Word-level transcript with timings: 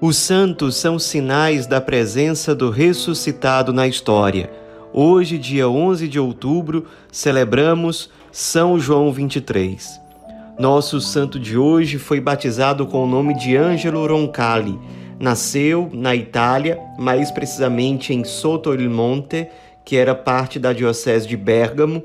Os 0.00 0.16
santos 0.16 0.76
são 0.76 0.96
sinais 0.96 1.66
da 1.66 1.80
presença 1.80 2.54
do 2.54 2.70
ressuscitado 2.70 3.72
na 3.72 3.88
história. 3.88 4.48
Hoje, 4.92 5.36
dia 5.36 5.68
11 5.68 6.06
de 6.06 6.20
outubro, 6.20 6.84
celebramos 7.10 8.08
São 8.30 8.78
João 8.78 9.12
23. 9.12 10.00
Nosso 10.56 11.00
santo 11.00 11.36
de 11.36 11.58
hoje 11.58 11.98
foi 11.98 12.20
batizado 12.20 12.86
com 12.86 13.02
o 13.02 13.08
nome 13.08 13.34
de 13.34 13.56
Angelo 13.56 14.06
Roncalli. 14.06 14.78
Nasceu 15.18 15.90
na 15.92 16.14
Itália, 16.14 16.78
mais 16.96 17.32
precisamente 17.32 18.14
em 18.14 18.22
Monte, 18.88 19.48
que 19.84 19.96
era 19.96 20.14
parte 20.14 20.60
da 20.60 20.72
diocese 20.72 21.26
de 21.26 21.36
Bergamo. 21.36 22.04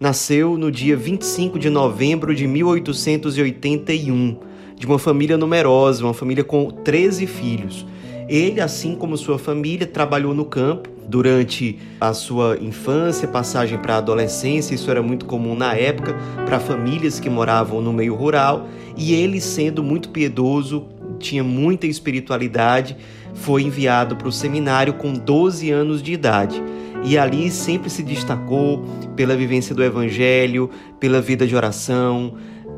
Nasceu 0.00 0.56
no 0.56 0.72
dia 0.72 0.96
25 0.96 1.58
de 1.58 1.68
novembro 1.68 2.34
de 2.34 2.46
1881, 2.46 4.38
de 4.76 4.86
uma 4.86 4.98
família 4.98 5.36
numerosa, 5.36 6.04
uma 6.04 6.14
família 6.14 6.44
com 6.44 6.70
13 6.70 7.26
filhos. 7.26 7.86
Ele, 8.28 8.60
assim 8.60 8.94
como 8.94 9.16
sua 9.16 9.38
família, 9.38 9.86
trabalhou 9.86 10.34
no 10.34 10.44
campo 10.44 10.88
durante 11.06 11.78
a 12.00 12.14
sua 12.14 12.56
infância, 12.60 13.28
passagem 13.28 13.78
para 13.78 13.94
a 13.94 13.98
adolescência, 13.98 14.74
isso 14.74 14.90
era 14.90 15.02
muito 15.02 15.26
comum 15.26 15.54
na 15.54 15.74
época 15.74 16.14
para 16.46 16.58
famílias 16.58 17.20
que 17.20 17.28
moravam 17.28 17.80
no 17.80 17.92
meio 17.92 18.14
rural, 18.14 18.66
e 18.96 19.12
ele, 19.12 19.40
sendo 19.40 19.82
muito 19.82 20.08
piedoso, 20.08 20.86
tinha 21.18 21.44
muita 21.44 21.86
espiritualidade, 21.86 22.96
foi 23.34 23.62
enviado 23.62 24.16
para 24.16 24.28
o 24.28 24.32
seminário 24.32 24.94
com 24.94 25.12
12 25.12 25.70
anos 25.70 26.02
de 26.02 26.12
idade. 26.12 26.62
E 27.04 27.18
ali 27.18 27.50
sempre 27.50 27.90
se 27.90 28.02
destacou 28.02 28.82
pela 29.14 29.36
vivência 29.36 29.74
do 29.74 29.84
evangelho, 29.84 30.70
pela 30.98 31.20
vida 31.20 31.46
de 31.46 31.54
oração, 31.54 32.34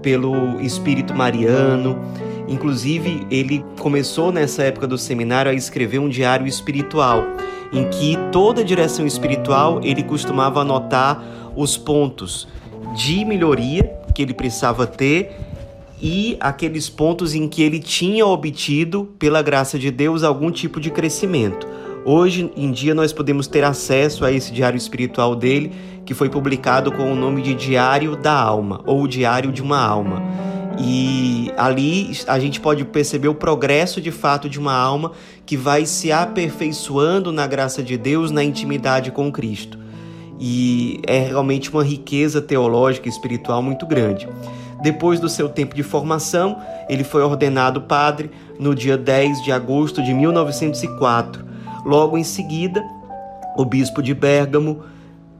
pelo 0.06 0.60
espírito 0.60 1.12
mariano. 1.12 1.98
Inclusive, 2.46 3.26
ele 3.28 3.64
começou 3.80 4.30
nessa 4.30 4.62
época 4.62 4.86
do 4.86 4.96
seminário 4.96 5.50
a 5.50 5.54
escrever 5.54 5.98
um 5.98 6.08
diário 6.08 6.46
espiritual, 6.46 7.24
em 7.72 7.88
que 7.88 8.16
toda 8.30 8.62
direção 8.62 9.04
espiritual 9.04 9.80
ele 9.82 10.04
costumava 10.04 10.60
anotar 10.60 11.20
os 11.56 11.76
pontos 11.76 12.46
de 12.94 13.24
melhoria 13.24 13.82
que 14.14 14.22
ele 14.22 14.32
precisava 14.32 14.86
ter 14.86 15.32
e 16.00 16.36
aqueles 16.38 16.88
pontos 16.88 17.34
em 17.34 17.48
que 17.48 17.60
ele 17.60 17.80
tinha 17.80 18.24
obtido, 18.24 19.12
pela 19.18 19.42
graça 19.42 19.76
de 19.76 19.90
Deus, 19.90 20.22
algum 20.22 20.52
tipo 20.52 20.78
de 20.78 20.88
crescimento. 20.88 21.66
Hoje 22.08 22.52
em 22.56 22.70
dia 22.70 22.94
nós 22.94 23.12
podemos 23.12 23.48
ter 23.48 23.64
acesso 23.64 24.24
a 24.24 24.30
esse 24.30 24.52
diário 24.52 24.76
espiritual 24.76 25.34
dele, 25.34 25.72
que 26.04 26.14
foi 26.14 26.28
publicado 26.28 26.92
com 26.92 27.10
o 27.10 27.16
nome 27.16 27.42
de 27.42 27.52
Diário 27.52 28.14
da 28.14 28.32
Alma 28.32 28.80
ou 28.86 29.08
Diário 29.08 29.50
de 29.50 29.60
uma 29.60 29.84
Alma. 29.84 30.22
E 30.78 31.50
ali 31.56 32.16
a 32.28 32.38
gente 32.38 32.60
pode 32.60 32.84
perceber 32.84 33.26
o 33.26 33.34
progresso 33.34 34.00
de 34.00 34.12
fato 34.12 34.48
de 34.48 34.56
uma 34.56 34.72
alma 34.72 35.10
que 35.44 35.56
vai 35.56 35.84
se 35.84 36.12
aperfeiçoando 36.12 37.32
na 37.32 37.44
graça 37.44 37.82
de 37.82 37.96
Deus, 37.98 38.30
na 38.30 38.44
intimidade 38.44 39.10
com 39.10 39.32
Cristo. 39.32 39.76
E 40.38 41.00
é 41.08 41.18
realmente 41.18 41.72
uma 41.72 41.82
riqueza 41.82 42.40
teológica 42.40 43.08
e 43.08 43.10
espiritual 43.10 43.60
muito 43.60 43.84
grande. 43.84 44.28
Depois 44.80 45.18
do 45.18 45.28
seu 45.28 45.48
tempo 45.48 45.74
de 45.74 45.82
formação, 45.82 46.56
ele 46.88 47.02
foi 47.02 47.22
ordenado 47.22 47.80
padre 47.80 48.30
no 48.60 48.76
dia 48.76 48.96
10 48.96 49.42
de 49.42 49.50
agosto 49.50 50.00
de 50.00 50.14
1904. 50.14 51.45
Logo 51.86 52.18
em 52.18 52.24
seguida, 52.24 52.84
o 53.56 53.64
bispo 53.64 54.02
de 54.02 54.12
Bérgamo 54.12 54.82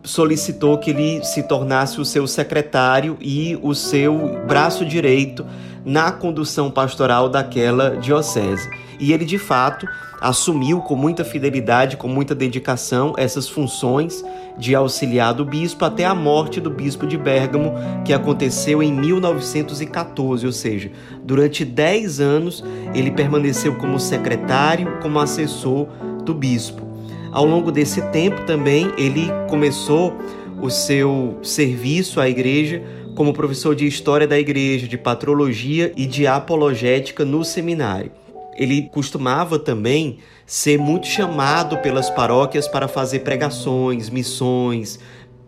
solicitou 0.05 0.79
que 0.79 0.91
ele 0.91 1.25
se 1.25 1.43
tornasse 1.43 2.01
o 2.01 2.05
seu 2.05 2.25
secretário 2.29 3.17
e 3.21 3.59
o 3.61 3.75
seu 3.75 4.39
braço 4.47 4.85
direito 4.87 5.45
na 5.85 6.13
condução 6.13 6.71
pastoral 6.71 7.29
daquela 7.29 7.97
diocese. 7.97 8.71
E 9.01 9.13
ele, 9.13 9.25
de 9.25 9.39
fato, 9.39 9.89
assumiu 10.21 10.81
com 10.81 10.95
muita 10.95 11.25
fidelidade, 11.25 11.97
com 11.97 12.07
muita 12.07 12.33
dedicação, 12.33 13.15
essas 13.17 13.49
funções 13.49 14.25
de 14.57 14.73
auxiliar 14.73 15.35
do 15.35 15.45
bispo 15.45 15.85
até 15.85 16.05
a 16.05 16.15
morte 16.15 16.61
do 16.61 16.71
bispo 16.71 17.09
de 17.09 17.19
Bérgamo, 17.19 17.75
que 18.05 18.13
aconteceu 18.13 18.81
em 18.81 18.93
1914, 18.93 20.47
ou 20.47 20.53
seja, 20.53 20.93
durante 21.25 21.65
10 21.65 22.21
anos 22.21 22.65
ele 22.95 23.11
permaneceu 23.11 23.75
como 23.75 23.99
secretário, 23.99 24.99
como 25.03 25.19
assessor 25.19 25.89
do 26.27 26.35
bispo. 26.35 26.87
Ao 27.33 27.47
longo 27.47 27.73
desse 27.73 28.03
tempo 28.11 28.45
também 28.45 28.93
ele 28.99 29.29
começou 29.49 30.13
o 30.61 30.69
seu 30.69 31.39
serviço 31.43 32.21
à 32.21 32.29
igreja 32.29 32.83
como 33.15 33.33
professor 33.33 33.75
de 33.75 33.87
história 33.87 34.27
da 34.27 34.39
igreja, 34.39 34.87
de 34.87 34.99
patrologia 34.99 35.93
e 35.97 36.05
de 36.05 36.27
apologética 36.27 37.25
no 37.25 37.45
seminário. 37.45 38.13
Ele 38.55 38.83
costumava 38.91 39.59
também 39.59 40.19
ser 40.47 40.79
muito 40.79 41.07
chamado 41.07 41.79
pelas 41.79 42.11
paróquias 42.11 42.69
para 42.69 42.89
fazer 42.89 43.21
pregações, 43.21 44.11
missões, 44.11 44.99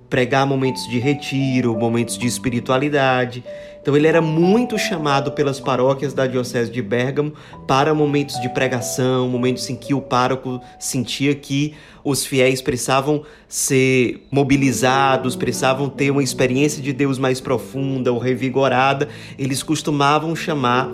pregar 0.09 0.47
momentos 0.47 0.87
de 0.89 0.99
retiro, 0.99 1.77
momentos 1.77 2.17
de 2.17 2.27
espiritualidade. 2.27 3.45
Então 3.81 3.97
ele 3.97 4.07
era 4.07 4.21
muito 4.21 4.77
chamado 4.77 5.33
pelas 5.33 5.61
paróquias 5.61 6.13
da 6.13 6.27
Diocese 6.27 6.71
de 6.71 6.83
Bérgamo 6.83 7.33
para 7.67 7.95
momentos 7.95 8.41
de 8.41 8.49
pregação, 8.49 9.29
momentos 9.29 9.69
em 9.71 9.77
que 9.77 9.95
o 9.95 10.01
pároco 10.01 10.61
sentia 10.79 11.35
que 11.35 11.75
os 12.05 12.27
fiéis 12.27 12.61
precisavam 12.61 13.23
ser 13.49 14.27
mobilizados, 14.31 15.37
precisavam 15.37 15.89
ter 15.89 16.11
uma 16.11 16.23
experiência 16.23 16.83
de 16.83 16.93
Deus 16.93 17.19
mais 17.19 17.41
profunda 17.41 18.13
ou 18.13 18.19
revigorada. 18.19 19.09
Eles 19.39 19.63
costumavam 19.63 20.35
chamar 20.37 20.91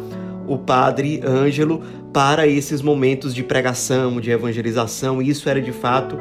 o 0.46 0.58
padre 0.58 1.20
Ângelo 1.26 1.82
para 2.12 2.46
esses 2.46 2.80
momentos 2.80 3.34
de 3.34 3.42
pregação, 3.42 4.20
de 4.20 4.30
evangelização, 4.30 5.20
e 5.20 5.30
isso 5.30 5.48
era 5.48 5.60
de 5.60 5.72
fato 5.72 6.16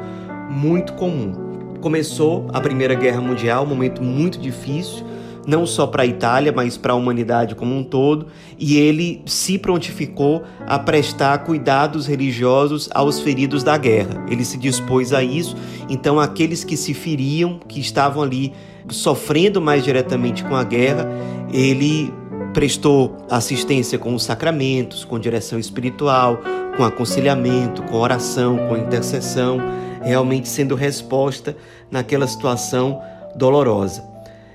muito 0.50 0.94
comum. 0.94 1.43
Começou 1.84 2.46
a 2.50 2.62
Primeira 2.62 2.94
Guerra 2.94 3.20
Mundial, 3.20 3.62
um 3.62 3.66
momento 3.66 4.02
muito 4.02 4.38
difícil, 4.38 5.04
não 5.46 5.66
só 5.66 5.86
para 5.86 6.02
a 6.02 6.06
Itália, 6.06 6.50
mas 6.50 6.78
para 6.78 6.94
a 6.94 6.96
humanidade 6.96 7.54
como 7.54 7.76
um 7.76 7.84
todo, 7.84 8.28
e 8.58 8.78
ele 8.78 9.20
se 9.26 9.58
prontificou 9.58 10.44
a 10.66 10.78
prestar 10.78 11.36
cuidados 11.44 12.06
religiosos 12.06 12.88
aos 12.94 13.20
feridos 13.20 13.62
da 13.62 13.76
guerra. 13.76 14.24
Ele 14.30 14.46
se 14.46 14.56
dispôs 14.56 15.12
a 15.12 15.22
isso, 15.22 15.56
então 15.86 16.18
aqueles 16.18 16.64
que 16.64 16.74
se 16.74 16.94
feriam, 16.94 17.60
que 17.68 17.80
estavam 17.80 18.22
ali 18.22 18.54
sofrendo 18.88 19.60
mais 19.60 19.84
diretamente 19.84 20.42
com 20.42 20.56
a 20.56 20.64
guerra, 20.64 21.06
ele 21.52 22.10
prestou 22.54 23.14
assistência 23.28 23.98
com 23.98 24.14
os 24.14 24.24
sacramentos, 24.24 25.04
com 25.04 25.18
direção 25.18 25.58
espiritual, 25.58 26.40
com 26.78 26.82
aconselhamento, 26.82 27.82
com 27.82 27.98
oração, 27.98 28.56
com 28.68 28.74
intercessão, 28.74 29.58
realmente 30.04 30.48
sendo 30.48 30.74
resposta 30.74 31.56
naquela 31.90 32.26
situação 32.26 33.00
dolorosa. 33.34 34.04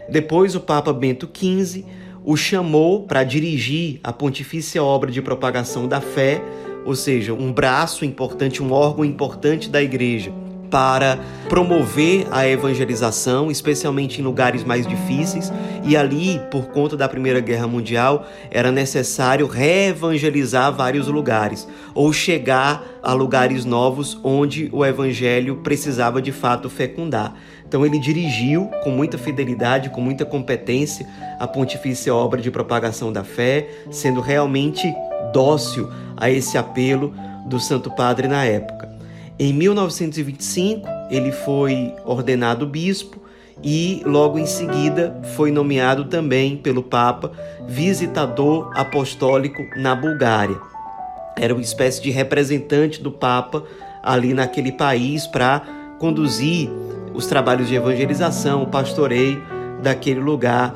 Depois, 0.10 0.56
o 0.56 0.60
Papa 0.60 0.94
Bento 0.94 1.30
XV 1.32 1.86
o 2.24 2.36
chamou 2.38 3.04
para 3.04 3.24
dirigir 3.24 4.00
a 4.04 4.14
pontifícia 4.14 4.84
obra 4.84 5.12
de 5.12 5.22
propagação 5.22 5.88
da 5.88 6.00
fé, 6.00 6.42
ou 6.86 6.96
seja, 6.96 7.34
um 7.34 7.52
braço 7.52 8.06
importante, 8.06 8.62
um 8.62 8.72
órgão 8.72 9.04
importante 9.04 9.70
da 9.70 9.82
igreja 9.82 10.32
para 10.70 11.20
promover 11.48 12.28
a 12.32 12.48
evangelização, 12.48 13.50
especialmente 13.50 14.22
em 14.22 14.24
lugares 14.24 14.64
mais 14.64 14.86
difíceis, 14.86 15.52
e 15.84 15.98
ali, 15.98 16.40
por 16.52 16.68
conta 16.68 16.96
da 16.96 17.10
Primeira 17.10 17.40
Guerra 17.40 17.68
Mundial, 17.68 18.26
era 18.52 18.72
necessário 18.72 19.48
reevangelizar 19.48 20.72
vários 20.72 21.08
lugares 21.08 21.68
ou 21.96 22.14
chegar 22.14 22.84
a 23.02 23.14
lugares 23.14 23.66
novos 23.66 24.20
onde 24.24 24.70
o 24.72 24.86
evangelho 24.86 25.58
precisava 25.58 26.22
de 26.22 26.32
fato 26.32 26.70
fecundar. 26.70 27.34
Então 27.68 27.86
ele 27.86 28.00
dirigiu 28.00 28.66
com 28.84 28.90
muita 28.90 29.18
fidelidade, 29.18 29.92
com 29.92 30.02
muita 30.02 30.26
competência 30.26 31.08
a 31.40 31.48
pontifícia 31.48 32.14
obra 32.14 32.42
de 32.42 32.50
propagação 32.50 33.14
da 33.14 33.24
fé, 33.24 33.68
sendo 33.92 34.22
realmente 34.22 34.92
dócil 35.32 35.90
a 36.18 36.30
esse 36.30 36.58
apelo 36.58 37.14
do 37.46 37.60
Santo 37.60 37.92
Padre 37.92 38.28
na 38.28 38.44
época. 38.44 38.89
Em 39.42 39.54
1925, 39.54 40.86
ele 41.10 41.32
foi 41.32 41.96
ordenado 42.04 42.68
bispo 42.68 43.22
e 43.64 44.02
logo 44.06 44.38
em 44.38 44.46
seguida 44.46 45.18
foi 45.38 45.50
nomeado 45.50 46.04
também 46.06 46.58
pelo 46.58 46.84
Papa 46.84 47.32
visitador 47.66 48.70
apostólico 48.76 49.62
na 49.78 49.96
Bulgária. 49.96 50.60
Era 51.38 51.54
uma 51.54 51.64
espécie 51.64 52.02
de 52.02 52.10
representante 52.10 53.02
do 53.02 53.14
Papa 53.14 53.64
ali 54.04 54.34
naquele 54.34 54.74
país 54.74 55.26
para 55.26 55.62
conduzir 56.00 56.70
os 57.14 57.26
trabalhos 57.26 57.70
de 57.70 57.76
evangelização, 57.76 58.64
o 58.64 58.68
pastoreio 58.68 59.42
daquele 59.82 60.20
lugar 60.20 60.76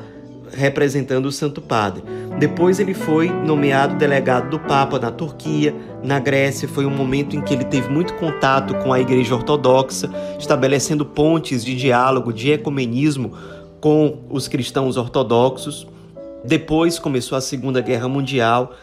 representando 0.54 1.26
o 1.26 1.32
Santo 1.32 1.60
Padre. 1.60 2.02
Depois 2.38 2.80
ele 2.80 2.94
foi 2.94 3.28
nomeado 3.28 3.96
delegado 3.96 4.50
do 4.50 4.58
Papa 4.58 4.98
na 4.98 5.10
Turquia, 5.10 5.74
na 6.02 6.18
Grécia. 6.18 6.68
Foi 6.68 6.86
um 6.86 6.90
momento 6.90 7.36
em 7.36 7.40
que 7.40 7.52
ele 7.52 7.64
teve 7.64 7.88
muito 7.88 8.14
contato 8.14 8.74
com 8.76 8.92
a 8.92 9.00
Igreja 9.00 9.34
Ortodoxa, 9.34 10.10
estabelecendo 10.38 11.04
pontes 11.04 11.64
de 11.64 11.76
diálogo, 11.76 12.32
de 12.32 12.52
ecumenismo 12.52 13.32
com 13.80 14.20
os 14.30 14.48
cristãos 14.48 14.96
ortodoxos. 14.96 15.86
Depois 16.44 16.98
começou 16.98 17.36
a 17.36 17.40
Segunda 17.40 17.80
Guerra 17.80 18.08
Mundial 18.08 18.74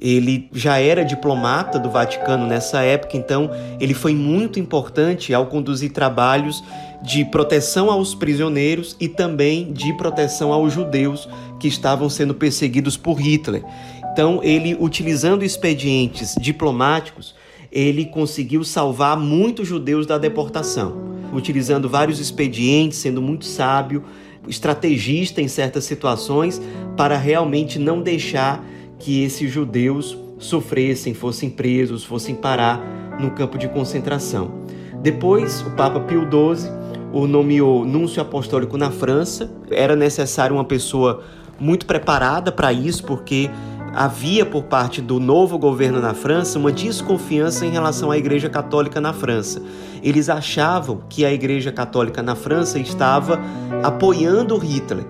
Ele 0.00 0.48
já 0.52 0.78
era 0.78 1.04
diplomata 1.04 1.78
do 1.78 1.90
Vaticano 1.90 2.46
nessa 2.46 2.80
época, 2.82 3.18
então 3.18 3.50
ele 3.78 3.92
foi 3.92 4.14
muito 4.14 4.58
importante 4.58 5.34
ao 5.34 5.46
conduzir 5.46 5.92
trabalhos 5.92 6.64
de 7.02 7.24
proteção 7.24 7.90
aos 7.90 8.14
prisioneiros 8.14 8.96
e 9.00 9.08
também 9.08 9.72
de 9.72 9.92
proteção 9.94 10.52
aos 10.52 10.72
judeus 10.72 11.28
que 11.58 11.68
estavam 11.68 12.10
sendo 12.10 12.34
perseguidos 12.34 12.96
por 12.96 13.14
Hitler. 13.14 13.64
Então, 14.12 14.40
ele, 14.42 14.76
utilizando 14.78 15.44
expedientes 15.44 16.34
diplomáticos, 16.40 17.34
ele 17.70 18.06
conseguiu 18.06 18.64
salvar 18.64 19.16
muitos 19.16 19.68
judeus 19.68 20.06
da 20.06 20.18
deportação, 20.18 20.96
utilizando 21.32 21.88
vários 21.88 22.18
expedientes, 22.18 22.98
sendo 22.98 23.22
muito 23.22 23.44
sábio, 23.44 24.02
estrategista 24.48 25.40
em 25.40 25.48
certas 25.48 25.84
situações, 25.84 26.60
para 26.96 27.16
realmente 27.16 27.78
não 27.78 28.02
deixar 28.02 28.64
que 28.98 29.22
esses 29.22 29.50
judeus 29.50 30.18
sofressem, 30.38 31.14
fossem 31.14 31.48
presos, 31.48 32.04
fossem 32.04 32.34
parar 32.34 33.16
no 33.20 33.30
campo 33.30 33.56
de 33.56 33.68
concentração. 33.68 34.60
Depois, 35.02 35.62
o 35.62 35.70
Papa 35.70 36.00
Pio 36.00 36.22
XII 36.22 36.79
o 37.12 37.26
nomeou 37.26 37.84
núncio 37.84 38.22
apostólico 38.22 38.76
na 38.76 38.90
França. 38.90 39.50
Era 39.70 39.96
necessário 39.96 40.56
uma 40.56 40.64
pessoa 40.64 41.22
muito 41.58 41.86
preparada 41.86 42.50
para 42.50 42.72
isso, 42.72 43.04
porque 43.04 43.50
havia 43.94 44.46
por 44.46 44.64
parte 44.64 45.00
do 45.00 45.18
novo 45.18 45.58
governo 45.58 46.00
na 46.00 46.14
França 46.14 46.58
uma 46.58 46.70
desconfiança 46.70 47.66
em 47.66 47.70
relação 47.70 48.10
à 48.10 48.16
Igreja 48.16 48.48
Católica 48.48 49.00
na 49.00 49.12
França. 49.12 49.62
Eles 50.02 50.28
achavam 50.28 51.02
que 51.08 51.24
a 51.24 51.32
Igreja 51.32 51.72
Católica 51.72 52.22
na 52.22 52.34
França 52.34 52.78
estava 52.78 53.40
apoiando 53.82 54.56
Hitler. 54.56 55.04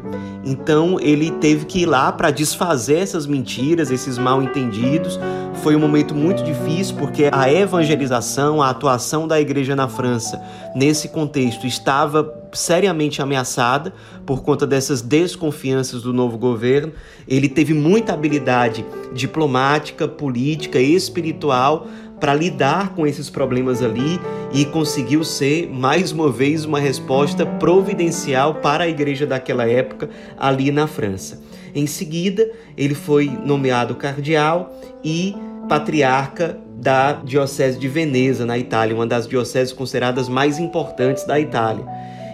Então 0.50 0.98
ele 1.00 1.30
teve 1.30 1.64
que 1.64 1.82
ir 1.82 1.86
lá 1.86 2.10
para 2.10 2.32
desfazer 2.32 2.98
essas 2.98 3.24
mentiras, 3.24 3.88
esses 3.88 4.18
mal 4.18 4.42
entendidos. 4.42 5.16
Foi 5.62 5.76
um 5.76 5.78
momento 5.78 6.12
muito 6.12 6.42
difícil 6.42 6.96
porque 6.96 7.28
a 7.30 7.52
evangelização, 7.52 8.60
a 8.60 8.70
atuação 8.70 9.28
da 9.28 9.40
igreja 9.40 9.76
na 9.76 9.86
França 9.86 10.42
nesse 10.74 11.08
contexto 11.08 11.68
estava 11.68 12.34
seriamente 12.52 13.22
ameaçada 13.22 13.94
por 14.26 14.42
conta 14.42 14.66
dessas 14.66 15.00
desconfianças 15.00 16.02
do 16.02 16.12
novo 16.12 16.36
governo. 16.36 16.92
Ele 17.28 17.48
teve 17.48 17.72
muita 17.72 18.12
habilidade 18.12 18.84
diplomática, 19.14 20.08
política 20.08 20.80
espiritual 20.80 21.86
para 22.20 22.34
lidar 22.34 22.94
com 22.94 23.06
esses 23.06 23.30
problemas 23.30 23.82
ali 23.82 24.20
e 24.52 24.66
conseguiu 24.66 25.24
ser 25.24 25.68
mais 25.70 26.12
uma 26.12 26.30
vez 26.30 26.66
uma 26.66 26.78
resposta 26.78 27.46
providencial 27.46 28.56
para 28.56 28.84
a 28.84 28.88
igreja 28.88 29.26
daquela 29.26 29.66
época 29.66 30.10
ali 30.38 30.70
na 30.70 30.86
França. 30.86 31.40
Em 31.74 31.86
seguida, 31.86 32.50
ele 32.76 32.94
foi 32.94 33.26
nomeado 33.44 33.94
cardeal 33.94 34.78
e 35.02 35.34
patriarca 35.68 36.58
da 36.76 37.12
Diocese 37.12 37.78
de 37.78 37.88
Veneza, 37.88 38.44
na 38.44 38.58
Itália, 38.58 38.94
uma 38.94 39.06
das 39.06 39.26
dioceses 39.26 39.72
consideradas 39.72 40.28
mais 40.28 40.58
importantes 40.58 41.24
da 41.24 41.38
Itália. 41.38 41.84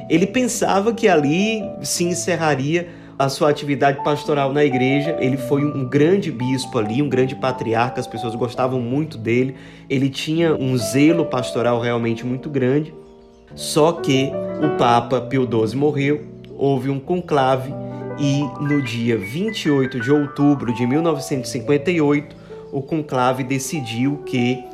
Ele 0.09 0.27
pensava 0.27 0.95
que 0.95 1.09
ali 1.09 1.63
se 1.83 2.05
encerraria 2.05 2.89
a 3.19 3.29
sua 3.29 3.51
atividade 3.51 4.03
pastoral 4.03 4.53
na 4.53 4.65
igreja. 4.65 5.17
Ele 5.21 5.37
foi 5.37 5.65
um 5.65 5.85
grande 5.85 6.31
bispo 6.31 6.79
ali, 6.79 7.01
um 7.03 7.09
grande 7.09 7.35
patriarca, 7.35 8.01
as 8.01 8.07
pessoas 8.07 8.35
gostavam 8.35 8.81
muito 8.81 9.17
dele. 9.17 9.57
Ele 9.89 10.09
tinha 10.09 10.55
um 10.55 10.77
zelo 10.77 11.25
pastoral 11.27 11.81
realmente 11.81 12.25
muito 12.25 12.51
grande. 12.51 12.95
Só 13.55 13.93
que 13.93 14.31
o 14.63 14.77
Papa 14.77 15.21
Pio 15.21 15.49
XII 15.49 15.77
morreu, 15.77 16.25
houve 16.57 16.91
um 16.91 17.01
conclave 17.01 17.73
e 18.19 18.43
no 18.61 18.83
dia 18.83 19.17
28 19.17 20.01
de 20.01 20.11
outubro 20.11 20.75
de 20.75 20.87
1958, 20.87 22.37
o 22.73 22.83
conclave 22.83 23.45
decidiu 23.45 24.23
que 24.27 24.65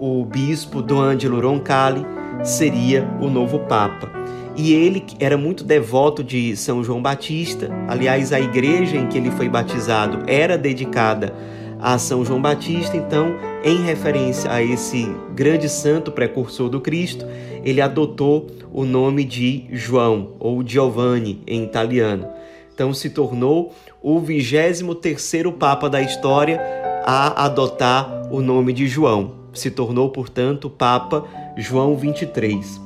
o 0.00 0.24
bispo 0.24 0.82
Dom 0.82 1.00
Angelo 1.00 1.40
Roncalli 1.40 2.04
seria 2.44 3.08
o 3.20 3.28
novo 3.28 3.60
papa. 3.60 4.15
E 4.56 4.72
ele 4.72 5.04
era 5.20 5.36
muito 5.36 5.62
devoto 5.62 6.24
de 6.24 6.56
São 6.56 6.82
João 6.82 7.02
Batista. 7.02 7.70
Aliás, 7.86 8.32
a 8.32 8.40
igreja 8.40 8.96
em 8.96 9.06
que 9.06 9.18
ele 9.18 9.30
foi 9.30 9.50
batizado 9.50 10.22
era 10.26 10.56
dedicada 10.56 11.34
a 11.78 11.98
São 11.98 12.24
João 12.24 12.40
Batista. 12.40 12.96
Então, 12.96 13.34
em 13.62 13.82
referência 13.82 14.50
a 14.50 14.62
esse 14.62 15.06
grande 15.34 15.68
santo 15.68 16.10
precursor 16.10 16.70
do 16.70 16.80
Cristo, 16.80 17.26
ele 17.62 17.82
adotou 17.82 18.46
o 18.72 18.86
nome 18.86 19.24
de 19.24 19.66
João 19.70 20.30
ou 20.40 20.66
Giovanni 20.66 21.42
em 21.46 21.62
italiano. 21.62 22.26
Então, 22.74 22.94
se 22.94 23.10
tornou 23.10 23.74
o 24.02 24.20
23º 24.22 25.52
papa 25.52 25.90
da 25.90 26.00
história 26.00 26.58
a 27.04 27.44
adotar 27.44 28.32
o 28.32 28.40
nome 28.40 28.72
de 28.72 28.86
João. 28.88 29.32
Se 29.52 29.70
tornou, 29.70 30.08
portanto, 30.10 30.68
Papa 30.68 31.24
João 31.56 31.94
23 31.96 32.85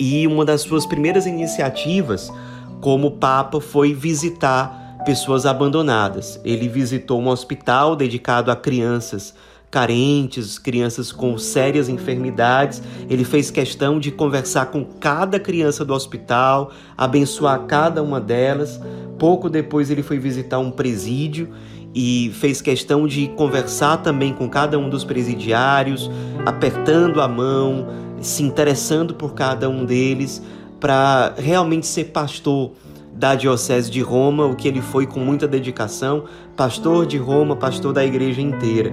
e 0.00 0.26
uma 0.26 0.46
das 0.46 0.62
suas 0.62 0.86
primeiras 0.86 1.26
iniciativas 1.26 2.32
como 2.80 3.10
Papa 3.10 3.60
foi 3.60 3.92
visitar 3.92 4.96
pessoas 5.04 5.44
abandonadas. 5.44 6.40
Ele 6.42 6.66
visitou 6.66 7.20
um 7.20 7.28
hospital 7.28 7.94
dedicado 7.94 8.50
a 8.50 8.56
crianças 8.56 9.34
carentes, 9.70 10.58
crianças 10.58 11.12
com 11.12 11.36
sérias 11.38 11.88
enfermidades. 11.88 12.82
Ele 13.08 13.24
fez 13.24 13.50
questão 13.50 14.00
de 14.00 14.10
conversar 14.10 14.66
com 14.66 14.84
cada 14.84 15.38
criança 15.38 15.84
do 15.84 15.92
hospital, 15.92 16.72
abençoar 16.96 17.60
cada 17.66 18.02
uma 18.02 18.20
delas. 18.20 18.80
Pouco 19.18 19.50
depois 19.50 19.90
ele 19.90 20.02
foi 20.02 20.18
visitar 20.18 20.58
um 20.58 20.70
presídio 20.70 21.50
e 21.94 22.30
fez 22.34 22.60
questão 22.60 23.06
de 23.06 23.28
conversar 23.28 23.98
também 23.98 24.32
com 24.32 24.48
cada 24.48 24.78
um 24.78 24.88
dos 24.88 25.04
presidiários, 25.04 26.10
apertando 26.46 27.20
a 27.20 27.28
mão, 27.28 27.86
se 28.20 28.42
interessando 28.42 29.14
por 29.14 29.34
cada 29.34 29.68
um 29.68 29.84
deles, 29.84 30.42
para 30.78 31.34
realmente 31.36 31.86
ser 31.86 32.04
pastor 32.06 32.72
da 33.12 33.34
Diocese 33.34 33.90
de 33.90 34.00
Roma, 34.00 34.46
o 34.46 34.54
que 34.54 34.68
ele 34.68 34.80
foi 34.80 35.06
com 35.06 35.20
muita 35.20 35.46
dedicação, 35.46 36.24
pastor 36.56 37.04
de 37.04 37.18
Roma, 37.18 37.56
pastor 37.56 37.92
da 37.92 38.04
igreja 38.04 38.40
inteira. 38.40 38.92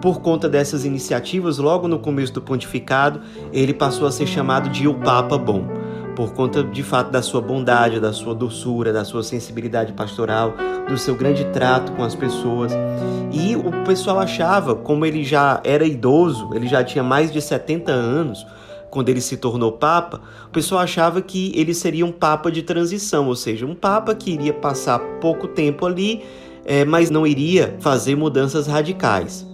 Por 0.00 0.20
conta 0.20 0.48
dessas 0.48 0.84
iniciativas, 0.84 1.58
logo 1.58 1.86
no 1.86 1.98
começo 1.98 2.32
do 2.32 2.42
pontificado, 2.42 3.20
ele 3.52 3.72
passou 3.72 4.06
a 4.06 4.12
ser 4.12 4.26
chamado 4.26 4.68
de 4.68 4.88
o 4.88 4.94
Papa 4.94 5.38
Bom 5.38 5.83
por 6.14 6.32
conta 6.32 6.62
de 6.62 6.82
fato 6.82 7.10
da 7.10 7.22
sua 7.22 7.40
bondade, 7.40 8.00
da 8.00 8.12
sua 8.12 8.34
doçura, 8.34 8.92
da 8.92 9.04
sua 9.04 9.22
sensibilidade 9.22 9.92
pastoral, 9.92 10.54
do 10.88 10.96
seu 10.96 11.14
grande 11.14 11.44
trato 11.46 11.92
com 11.92 12.02
as 12.02 12.14
pessoas. 12.14 12.72
E 13.32 13.56
o 13.56 13.84
pessoal 13.84 14.18
achava, 14.18 14.74
como 14.74 15.04
ele 15.04 15.24
já 15.24 15.60
era 15.64 15.84
idoso, 15.84 16.50
ele 16.54 16.66
já 16.68 16.84
tinha 16.84 17.02
mais 17.02 17.32
de 17.32 17.40
70 17.40 17.90
anos, 17.90 18.46
quando 18.90 19.08
ele 19.08 19.20
se 19.20 19.36
tornou 19.36 19.72
papa, 19.72 20.20
o 20.46 20.50
pessoal 20.50 20.80
achava 20.80 21.20
que 21.20 21.52
ele 21.56 21.74
seria 21.74 22.06
um 22.06 22.12
papa 22.12 22.48
de 22.48 22.62
transição, 22.62 23.26
ou 23.26 23.34
seja, 23.34 23.66
um 23.66 23.74
papa 23.74 24.14
que 24.14 24.30
iria 24.30 24.54
passar 24.54 25.00
pouco 25.20 25.48
tempo 25.48 25.84
ali, 25.84 26.22
é, 26.64 26.84
mas 26.84 27.10
não 27.10 27.26
iria 27.26 27.76
fazer 27.80 28.14
mudanças 28.14 28.68
radicais. 28.68 29.44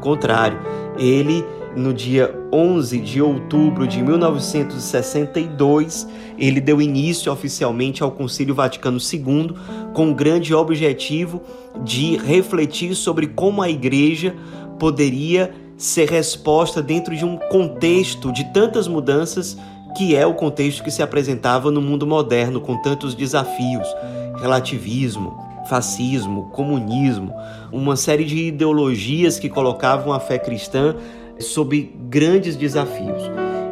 Contrário, 0.00 0.60
ele 0.96 1.44
no 1.76 1.92
dia 1.92 2.34
11 2.52 2.98
de 3.00 3.20
outubro 3.20 3.86
de 3.86 4.02
1962, 4.02 6.08
ele 6.38 6.60
deu 6.60 6.80
início 6.80 7.30
oficialmente 7.32 8.02
ao 8.02 8.10
Concílio 8.10 8.54
Vaticano 8.54 8.98
II 8.98 9.54
com 9.92 10.10
o 10.10 10.14
grande 10.14 10.54
objetivo 10.54 11.42
de 11.82 12.16
refletir 12.16 12.94
sobre 12.94 13.26
como 13.26 13.60
a 13.62 13.68
Igreja 13.68 14.34
poderia 14.78 15.52
ser 15.76 16.08
resposta 16.08 16.80
dentro 16.80 17.16
de 17.16 17.24
um 17.24 17.36
contexto 17.36 18.32
de 18.32 18.44
tantas 18.52 18.86
mudanças 18.86 19.56
que 19.96 20.16
é 20.16 20.26
o 20.26 20.34
contexto 20.34 20.82
que 20.82 20.90
se 20.90 21.02
apresentava 21.02 21.70
no 21.70 21.80
mundo 21.80 22.06
moderno 22.06 22.60
com 22.60 22.80
tantos 22.82 23.14
desafios, 23.14 23.86
relativismo, 24.40 25.38
fascismo, 25.68 26.50
comunismo, 26.50 27.32
uma 27.72 27.96
série 27.96 28.24
de 28.24 28.48
ideologias 28.48 29.38
que 29.38 29.48
colocavam 29.48 30.12
a 30.12 30.20
fé 30.20 30.38
cristã 30.38 30.94
sob 31.38 31.92
grandes 32.08 32.56
desafios. 32.56 33.22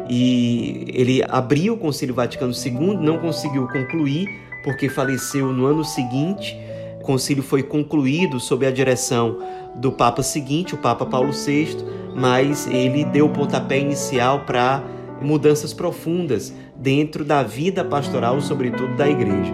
E 0.09 0.85
ele 0.93 1.23
abriu 1.27 1.73
o 1.73 1.77
Concílio 1.77 2.13
Vaticano 2.13 2.53
II, 2.53 2.97
não 2.97 3.17
conseguiu 3.17 3.67
concluir, 3.67 4.27
porque 4.63 4.89
faleceu 4.89 5.51
no 5.51 5.65
ano 5.65 5.83
seguinte. 5.83 6.57
O 6.99 7.03
concílio 7.03 7.43
foi 7.43 7.63
concluído 7.63 8.39
sob 8.39 8.65
a 8.65 8.71
direção 8.71 9.37
do 9.75 9.91
Papa 9.91 10.23
seguinte, 10.23 10.73
o 10.73 10.77
Papa 10.77 11.05
Paulo 11.05 11.31
VI, 11.33 11.77
mas 12.15 12.67
ele 12.67 13.03
deu 13.03 13.25
o 13.25 13.29
pontapé 13.29 13.79
inicial 13.79 14.41
para 14.41 14.83
mudanças 15.21 15.73
profundas 15.73 16.53
dentro 16.75 17.25
da 17.25 17.43
vida 17.43 17.83
pastoral, 17.83 18.39
sobretudo 18.39 18.95
da 18.95 19.09
igreja. 19.09 19.53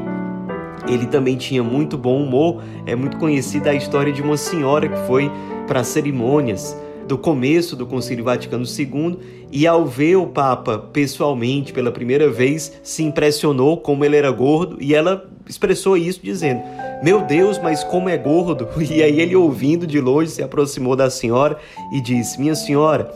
Ele 0.87 1.05
também 1.05 1.37
tinha 1.37 1.63
muito 1.63 1.97
bom 1.97 2.21
humor, 2.23 2.61
é 2.85 2.95
muito 2.95 3.17
conhecida 3.17 3.71
a 3.71 3.75
história 3.75 4.11
de 4.11 4.21
uma 4.21 4.37
senhora 4.37 4.87
que 4.87 5.07
foi 5.07 5.31
para 5.67 5.83
cerimônias 5.83 6.75
do 7.09 7.17
começo 7.17 7.75
do 7.75 7.87
Concílio 7.87 8.23
Vaticano 8.23 8.63
II 8.63 9.17
e 9.51 9.65
ao 9.65 9.83
ver 9.83 10.15
o 10.15 10.27
Papa 10.27 10.77
pessoalmente 10.77 11.73
pela 11.73 11.91
primeira 11.91 12.29
vez, 12.29 12.79
se 12.83 13.01
impressionou 13.01 13.77
como 13.77 14.05
ele 14.05 14.15
era 14.15 14.29
gordo 14.29 14.77
e 14.79 14.93
ela 14.93 15.27
expressou 15.47 15.97
isso 15.97 16.19
dizendo: 16.21 16.61
Meu 17.03 17.21
Deus, 17.21 17.57
mas 17.57 17.83
como 17.83 18.09
é 18.09 18.17
gordo! 18.17 18.69
E 18.79 19.01
aí 19.01 19.19
ele, 19.19 19.35
ouvindo 19.35 19.87
de 19.87 19.99
longe, 19.99 20.29
se 20.29 20.43
aproximou 20.43 20.95
da 20.95 21.09
senhora 21.09 21.57
e 21.91 21.99
disse: 21.99 22.39
Minha 22.39 22.53
senhora, 22.53 23.11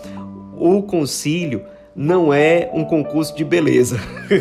o 0.58 0.82
concílio 0.82 1.62
não 1.96 2.34
é 2.34 2.72
um 2.74 2.84
concurso 2.84 3.36
de 3.36 3.46
beleza. 3.46 4.00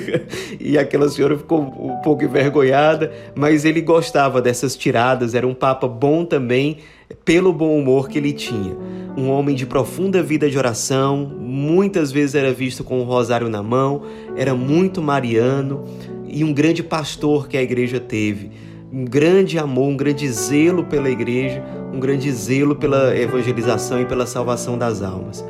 e 0.59 0.79
aquela 0.79 1.11
senhora 1.11 1.37
ficou 1.37 1.61
um 1.61 2.01
pouco 2.03 2.25
envergonhada, 2.25 3.13
mas 3.35 3.67
ele 3.67 3.83
gostava 3.83 4.41
dessas 4.41 4.75
tiradas, 4.75 5.35
era 5.35 5.47
um 5.47 5.53
papa 5.53 5.87
bom 5.87 6.25
também, 6.25 6.79
pelo 7.23 7.53
bom 7.53 7.79
humor 7.79 8.09
que 8.09 8.17
ele 8.17 8.33
tinha. 8.33 8.75
Um 9.17 9.29
homem 9.29 9.55
de 9.55 9.67
profunda 9.67 10.23
vida 10.23 10.49
de 10.49 10.57
oração, 10.57 11.31
muitas 11.39 12.11
vezes 12.11 12.35
era 12.35 12.53
visto 12.53 12.83
com 12.83 12.99
o 12.99 13.03
um 13.03 13.05
rosário 13.05 13.49
na 13.49 13.63
mão, 13.63 14.03
era 14.37 14.55
muito 14.55 15.03
mariano 15.03 15.85
e 16.27 16.43
um 16.43 16.53
grande 16.53 16.83
pastor 16.83 17.47
que 17.47 17.59
a 17.59 17.63
igreja 17.63 18.01
teve. 18.01 18.51
Um 18.91 19.05
grande 19.05 19.59
amor, 19.59 19.89
um 19.89 19.97
grande 19.97 20.27
zelo 20.31 20.85
pela 20.85 21.11
igreja, 21.11 21.63
um 21.93 22.01
grande 22.01 22.33
zelo 22.33 22.75
pela 22.75 23.15
evangelização 23.17 24.01
e 24.01 24.07
pela 24.07 24.27
salvação 24.27 24.79
das 24.79 25.03
almas. 25.03 25.45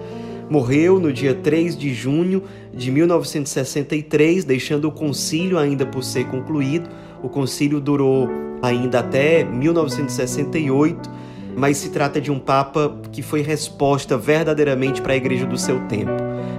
Morreu 0.50 0.98
no 0.98 1.12
dia 1.12 1.32
3 1.32 1.76
de 1.76 1.94
junho 1.94 2.42
de 2.74 2.90
1963, 2.90 4.44
deixando 4.44 4.88
o 4.88 4.92
concílio 4.92 5.56
ainda 5.56 5.86
por 5.86 6.02
ser 6.02 6.26
concluído. 6.26 6.90
O 7.22 7.28
concílio 7.28 7.80
durou 7.80 8.28
ainda 8.60 8.98
até 8.98 9.44
1968, 9.44 11.10
mas 11.56 11.76
se 11.76 11.90
trata 11.90 12.20
de 12.20 12.30
um 12.30 12.38
papa 12.38 12.96
que 13.10 13.22
foi 13.22 13.42
resposta 13.42 14.16
verdadeiramente 14.16 15.00
para 15.02 15.12
a 15.12 15.16
igreja 15.16 15.46
do 15.46 15.58
seu 15.58 15.80
tempo. 15.86 16.12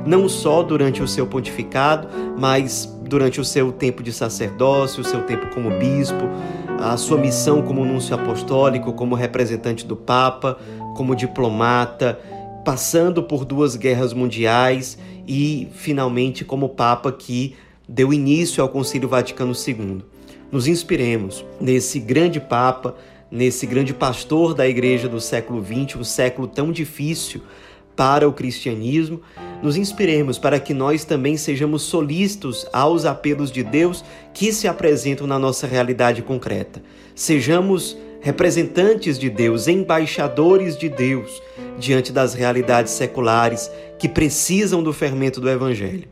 Não 0.05 0.27
só 0.27 0.61
durante 0.63 1.01
o 1.01 1.07
seu 1.07 1.25
pontificado, 1.25 2.07
mas 2.37 2.85
durante 3.03 3.39
o 3.39 3.45
seu 3.45 3.71
tempo 3.71 4.03
de 4.03 4.11
sacerdócio, 4.11 5.01
o 5.01 5.05
seu 5.05 5.21
tempo 5.23 5.47
como 5.53 5.69
bispo, 5.77 6.29
a 6.79 6.97
sua 6.97 7.17
missão 7.17 7.61
como 7.61 7.85
núncio 7.85 8.15
apostólico, 8.15 8.93
como 8.93 9.15
representante 9.15 9.85
do 9.85 9.95
Papa, 9.95 10.57
como 10.95 11.15
diplomata, 11.15 12.19
passando 12.65 13.23
por 13.23 13.45
duas 13.45 13.75
guerras 13.75 14.13
mundiais 14.13 14.97
e, 15.27 15.67
finalmente, 15.73 16.43
como 16.43 16.69
Papa 16.69 17.11
que 17.11 17.55
deu 17.87 18.13
início 18.13 18.61
ao 18.61 18.69
Concílio 18.69 19.07
Vaticano 19.07 19.53
II. 19.53 20.01
Nos 20.51 20.67
inspiremos 20.67 21.45
nesse 21.59 21.99
grande 21.99 22.39
Papa, 22.39 22.95
nesse 23.33 23.65
grande 23.65 23.95
pastor 23.95 24.53
da 24.53 24.67
Igreja 24.67 25.09
do 25.09 25.19
século 25.19 25.65
XX, 25.65 25.95
um 25.95 26.03
século 26.03 26.47
tão 26.47 26.71
difícil 26.71 27.41
para 27.95 28.29
o 28.29 28.33
cristianismo. 28.33 29.21
Nos 29.63 29.75
inspiremos 29.75 30.37
para 30.37 30.59
que 30.59 30.71
nós 30.71 31.03
também 31.03 31.35
sejamos 31.35 31.81
solícitos 31.81 32.67
aos 32.71 33.05
apelos 33.05 33.51
de 33.51 33.63
Deus 33.63 34.05
que 34.35 34.53
se 34.53 34.67
apresentam 34.67 35.25
na 35.25 35.39
nossa 35.39 35.65
realidade 35.65 36.21
concreta. 36.21 36.83
Sejamos 37.15 37.97
representantes 38.21 39.17
de 39.17 39.31
Deus, 39.31 39.67
embaixadores 39.67 40.77
de 40.77 40.87
Deus 40.87 41.41
diante 41.79 42.11
das 42.11 42.35
realidades 42.35 42.93
seculares 42.93 43.69
que 43.97 44.07
precisam 44.07 44.83
do 44.83 44.93
fermento 44.93 45.41
do 45.41 45.49
Evangelho. 45.49 46.07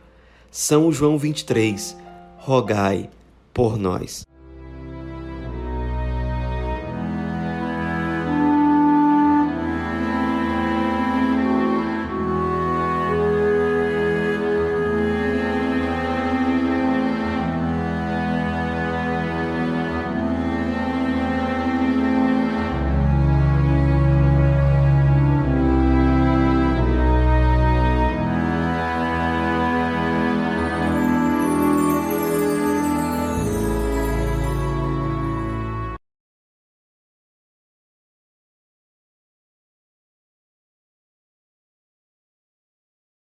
São 0.49 0.91
João 0.91 1.19
23, 1.19 1.95
rogai 2.37 3.09
por 3.53 3.77
nós. 3.77 4.25